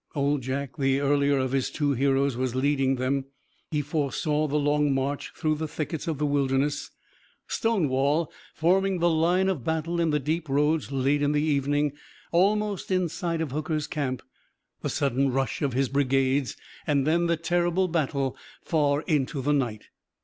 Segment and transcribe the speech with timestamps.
[0.15, 3.25] Old Jack, the earlier of his two heroes, was leading them.
[3.69, 6.89] He foresaw the long march through the thickets of the Wilderness,
[7.47, 11.93] Stonewall forming the line of battle in the deep roads late in the evening,
[12.31, 14.23] almost in sight of Hooker's camp,
[14.81, 16.57] the sudden rush of his brigades
[16.87, 19.89] and then the terrible battle far into the night.